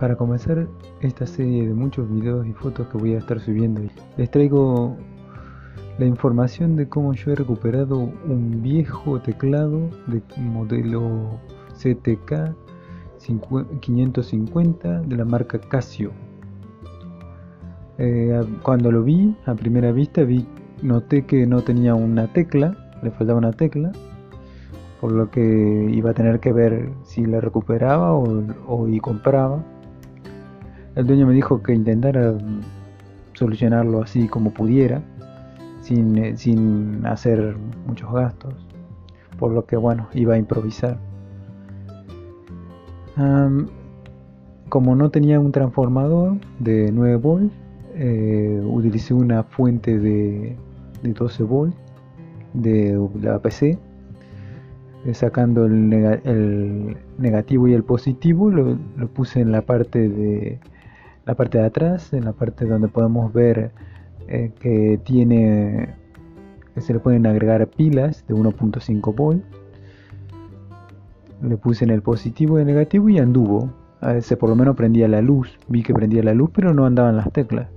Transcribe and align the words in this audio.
para 0.00 0.16
comenzar 0.16 0.66
esta 1.02 1.26
serie 1.26 1.68
de 1.68 1.74
muchos 1.74 2.10
videos 2.10 2.46
y 2.46 2.54
fotos 2.54 2.88
que 2.88 2.96
voy 2.96 3.14
a 3.14 3.18
estar 3.18 3.38
subiendo, 3.38 3.82
les 4.16 4.30
traigo 4.30 4.96
la 5.98 6.06
información 6.06 6.74
de 6.74 6.88
cómo 6.88 7.12
yo 7.12 7.32
he 7.32 7.34
recuperado 7.34 7.98
un 7.98 8.62
viejo 8.62 9.20
teclado 9.20 9.90
de 10.06 10.22
modelo 10.38 11.38
CTK 11.74 12.54
550 13.80 15.02
de 15.02 15.16
la 15.16 15.26
marca 15.26 15.60
Casio. 15.60 16.12
Eh, 17.98 18.42
cuando 18.62 18.90
lo 18.90 19.02
vi 19.02 19.36
a 19.44 19.54
primera 19.54 19.92
vista 19.92 20.24
vi 20.24 20.46
noté 20.80 21.26
que 21.26 21.46
no 21.46 21.60
tenía 21.60 21.94
una 21.94 22.32
tecla, 22.32 22.74
le 23.02 23.10
faltaba 23.10 23.38
una 23.38 23.52
tecla, 23.52 23.92
por 25.02 25.12
lo 25.12 25.30
que 25.30 25.90
iba 25.92 26.12
a 26.12 26.14
tener 26.14 26.40
que 26.40 26.54
ver 26.54 26.90
si 27.02 27.26
la 27.26 27.42
recuperaba 27.42 28.14
o, 28.14 28.42
o 28.66 28.88
y 28.88 28.98
compraba 29.00 29.62
el 31.00 31.06
dueño 31.06 31.26
me 31.26 31.34
dijo 31.34 31.62
que 31.62 31.74
intentara 31.74 32.34
solucionarlo 33.32 34.02
así 34.02 34.28
como 34.28 34.52
pudiera, 34.52 35.02
sin, 35.80 36.16
eh, 36.18 36.36
sin 36.36 37.04
hacer 37.06 37.56
muchos 37.86 38.12
gastos, 38.12 38.54
por 39.38 39.52
lo 39.52 39.64
que 39.64 39.76
bueno, 39.76 40.08
iba 40.14 40.34
a 40.34 40.38
improvisar. 40.38 40.98
como 44.68 44.94
no 44.94 45.10
tenía 45.10 45.40
un 45.40 45.52
transformador 45.52 46.38
de 46.58 46.90
9 46.92 47.16
volts, 47.16 47.52
eh, 47.94 48.62
utilicé 48.64 49.12
una 49.12 49.42
fuente 49.42 49.98
de, 49.98 50.56
de 51.02 51.12
12 51.12 51.42
volts 51.42 51.76
de 52.54 52.98
la 53.20 53.38
PC 53.40 53.78
eh, 55.06 55.14
sacando 55.14 55.64
el, 55.64 55.92
el, 56.24 56.96
negativo 57.18 57.68
y 57.68 57.72
el 57.72 57.82
positivo 57.84 58.50
lo, 58.50 58.76
puse 59.14 59.40
en 59.40 59.50
la 59.50 59.62
parte 59.62 60.08
de 60.08 60.60
la 61.30 61.36
parte 61.36 61.58
de 61.58 61.64
atrás, 61.64 62.12
en 62.12 62.24
la 62.24 62.32
parte 62.32 62.66
donde 62.66 62.88
podemos 62.88 63.32
ver 63.32 63.70
eh, 64.26 64.50
que 64.58 64.98
tiene 65.04 65.94
que 66.74 66.80
se 66.80 66.92
le 66.92 66.98
pueden 66.98 67.24
agregar 67.24 67.68
pilas 67.68 68.24
de 68.26 68.34
1.5 68.34 69.14
volt. 69.14 69.44
Le 71.40 71.56
puse 71.56 71.84
en 71.84 71.90
el 71.90 72.02
positivo 72.02 72.58
y 72.58 72.62
el 72.62 72.66
negativo 72.66 73.08
y 73.08 73.18
anduvo. 73.18 73.70
A 74.00 74.12
veces 74.14 74.36
por 74.38 74.48
lo 74.48 74.56
menos 74.56 74.74
prendía 74.74 75.06
la 75.06 75.22
luz. 75.22 75.56
Vi 75.68 75.84
que 75.84 75.94
prendía 75.94 76.24
la 76.24 76.34
luz, 76.34 76.50
pero 76.52 76.74
no 76.74 76.84
andaban 76.84 77.16
las 77.16 77.32
teclas. 77.32 77.68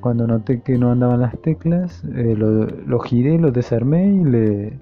Cuando 0.00 0.26
noté 0.26 0.60
que 0.60 0.76
no 0.76 0.90
andaban 0.92 1.20
las 1.20 1.40
teclas, 1.40 2.04
eh, 2.14 2.34
lo, 2.36 2.66
lo, 2.66 2.98
giré, 3.00 3.38
lo 3.38 3.50
desarmé 3.50 4.08
y 4.08 4.24
le 4.24 4.78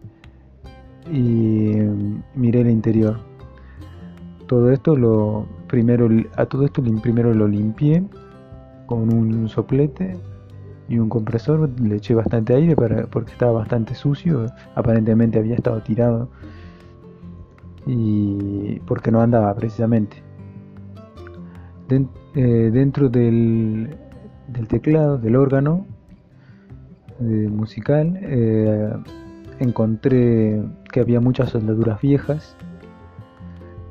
y 1.12 1.83
mm, 1.83 2.23
miré 2.34 2.62
el 2.62 2.70
interior 2.70 3.31
todo 4.53 4.70
esto 4.70 4.95
lo 4.97 5.47
primero 5.67 6.11
a 6.36 6.45
todo 6.45 6.67
esto 6.67 6.83
primero 7.00 7.33
lo 7.33 7.48
limpié 7.48 8.05
con 8.84 9.11
un 9.11 9.48
soplete 9.48 10.19
y 10.91 10.98
un 10.98 11.08
compresor 11.08 11.70
le 11.81 11.97
eché 11.97 12.14
bastante 12.14 12.55
aire 12.55 12.77
para, 12.77 13.06
porque 13.06 13.33
estaba 13.33 13.53
bastante 13.53 13.95
sucio 13.95 14.45
aparentemente 14.75 15.39
había 15.39 15.55
estado 15.55 15.80
tirado 15.80 16.28
y 17.86 18.78
porque 18.80 19.11
no 19.11 19.23
andaba 19.23 19.55
precisamente. 19.55 20.23
Eh, 21.89 22.70
dentro 22.70 23.08
del, 23.08 23.97
del, 24.48 24.69
teclado 24.69 25.17
del 25.17 25.36
órgano 25.36 25.86
eh, 27.20 27.48
musical 27.50 28.19
eh, 28.20 28.92
encontré 29.61 30.62
que 30.92 31.00
había 31.00 31.20
muchas 31.20 31.48
soldaduras 31.50 32.03
viejas 32.03 32.55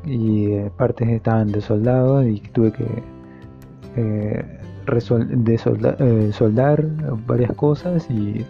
y 0.06 0.46
eh, 0.52 0.72
partes 0.78 1.08
estaban 1.10 1.52
de 1.52 1.62
soldado 1.62 2.26
y 2.26 2.40
tuve 2.40 2.72
que 2.72 2.86
eh, 3.96 4.46
eh, 4.88 6.32
soldar 6.34 6.88
varias 7.28 7.54
cosas 7.54 8.08
y, 8.10 8.46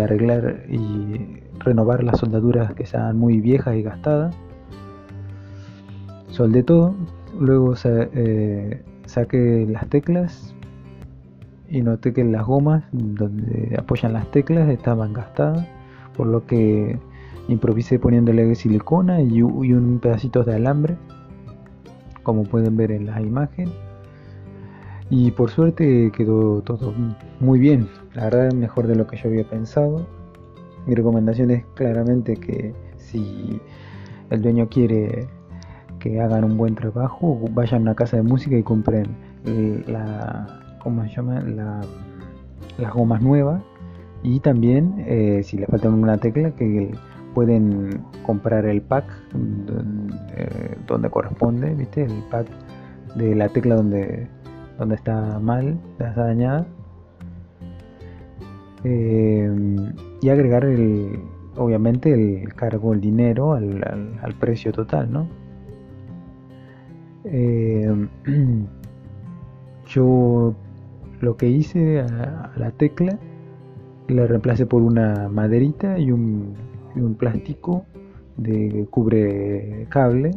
arreglar 0.00 0.64
y 0.68 1.40
renovar 1.58 2.04
las 2.04 2.18
soldaduras 2.18 2.74
que 2.74 2.82
estaban 2.82 3.16
muy 3.18 3.40
viejas 3.40 3.74
y 3.76 3.82
gastadas. 3.82 4.34
Soldé 6.28 6.62
todo, 6.62 6.94
luego 7.38 7.74
saqué 7.76 9.66
las 9.68 9.88
teclas 9.88 10.54
y 11.68 11.80
noté 11.82 12.12
que 12.12 12.24
las 12.24 12.46
gomas 12.46 12.84
donde 12.92 13.74
apoyan 13.78 14.12
las 14.12 14.30
teclas 14.30 14.68
estaban 14.68 15.12
gastadas, 15.12 15.66
por 16.16 16.26
lo 16.26 16.46
que 16.46 16.98
improvisé 17.48 17.98
poniéndole 17.98 18.54
silicona 18.54 19.20
y, 19.20 19.42
un 19.42 19.98
pedacito 20.00 20.44
de 20.44 20.54
alambre 20.54 20.96
como 22.22 22.44
pueden 22.44 22.76
ver 22.76 22.92
en 22.92 23.06
la 23.06 23.20
imagen. 23.20 23.70
Y 25.10 25.30
por 25.32 25.50
suerte 25.50 26.10
quedó 26.16 26.62
todo 26.62 26.94
muy 27.40 27.58
bien 27.58 27.88
la 28.14 28.24
verdad 28.24 28.52
mejor 28.52 28.86
de 28.86 28.94
lo 28.94 29.06
que 29.06 29.16
yo 29.16 29.28
había 29.28 29.44
pensado. 29.44 30.06
Mi 30.86 30.94
recomendación 30.94 31.50
es 31.50 31.64
claramente 31.74 32.36
que 32.36 32.74
si 32.96 33.60
el 34.30 34.42
dueño 34.42 34.68
quiere 34.68 35.28
que 35.98 36.20
hagan 36.20 36.44
un 36.44 36.56
buen 36.56 36.74
trabajo 36.74 37.38
vayan 37.52 37.80
a 37.80 37.82
una 37.82 37.94
casa 37.94 38.16
de 38.16 38.22
música 38.22 38.56
y 38.56 38.62
compren 38.62 39.06
la 39.86 40.62
¿cómo 40.82 41.04
se 41.04 41.10
llama? 41.10 41.40
las 42.78 42.92
gomas 42.92 43.22
nuevas. 43.22 43.62
Y 44.22 44.40
también 44.40 45.04
eh, 45.06 45.42
si 45.42 45.58
le 45.58 45.66
falta 45.66 45.88
una 45.88 46.16
tecla 46.16 46.52
que 46.52 46.92
pueden 47.34 48.00
comprar 48.24 48.66
el 48.66 48.82
pack 48.82 49.04
eh, 50.36 50.76
donde 50.86 51.10
corresponde, 51.10 51.74
¿viste? 51.74 52.04
El 52.04 52.22
pack 52.30 52.46
de 53.16 53.34
la 53.34 53.48
tecla 53.48 53.76
donde, 53.76 54.28
donde 54.78 54.94
está 54.94 55.38
mal, 55.38 55.78
está 55.98 56.12
dañada. 56.12 56.66
Eh, 58.84 59.76
y 60.20 60.28
agregar 60.28 60.64
el, 60.64 61.20
obviamente 61.56 62.12
el 62.12 62.52
cargo, 62.54 62.92
el 62.92 63.00
dinero 63.00 63.52
al, 63.54 63.82
al, 64.22 64.34
precio 64.34 64.72
total, 64.72 65.12
¿no? 65.12 65.28
Eh, 67.24 68.08
yo 69.86 70.54
lo 71.20 71.36
que 71.36 71.48
hice 71.48 72.00
a, 72.00 72.50
a 72.54 72.58
la 72.58 72.70
tecla 72.72 73.18
la 74.08 74.26
reemplacé 74.26 74.66
por 74.66 74.82
una 74.82 75.28
maderita 75.28 75.98
y 75.98 76.10
un 76.10 76.54
un 76.96 77.14
plástico 77.14 77.84
de 78.36 78.86
cubre 78.90 79.86
cable 79.88 80.32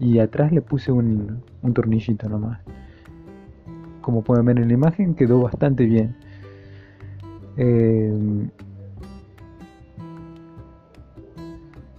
y 0.00 0.18
atrás 0.18 0.52
le 0.52 0.62
puse 0.62 0.92
un, 0.92 1.42
tornillito 1.72 2.28
nomás. 2.28 2.60
Como 4.00 4.22
pueden 4.22 4.44
ver 4.44 4.58
en 4.58 4.68
la 4.68 4.74
imagen 4.74 5.14
quedó 5.14 5.40
bastante 5.40 5.84
bien. 5.84 6.16
Eh, 7.56 8.12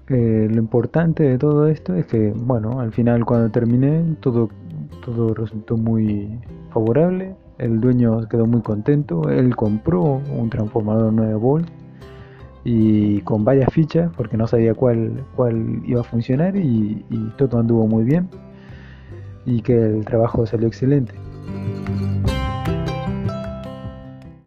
eh, 0.09 0.47
lo 0.51 0.59
importante 0.59 1.23
de 1.23 1.37
todo 1.37 1.67
esto 1.67 1.95
es 1.95 2.05
que 2.05 2.31
bueno 2.35 2.81
al 2.81 2.91
final 2.91 3.25
cuando 3.25 3.49
terminé 3.49 4.17
todo 4.19 4.49
todo 5.03 5.33
resultó 5.33 5.77
muy 5.77 6.39
favorable. 6.71 7.35
El 7.57 7.79
dueño 7.79 8.27
quedó 8.27 8.45
muy 8.45 8.61
contento. 8.61 9.29
Él 9.29 9.55
compró 9.55 10.21
un 10.37 10.49
transformador 10.49 11.13
9 11.13 11.35
volt 11.35 11.84
y 12.65 13.21
con 13.21 13.45
varias 13.45 13.71
fichas 13.71 14.11
porque 14.17 14.35
no 14.35 14.47
sabía 14.47 14.73
cuál, 14.73 15.23
cuál 15.35 15.81
iba 15.85 16.01
a 16.01 16.03
funcionar 16.03 16.57
y, 16.57 17.05
y 17.09 17.17
todo 17.37 17.59
anduvo 17.59 17.87
muy 17.87 18.03
bien 18.03 18.27
y 19.45 19.61
que 19.61 19.73
el 19.73 20.03
trabajo 20.03 20.45
salió 20.45 20.67
excelente. 20.67 21.13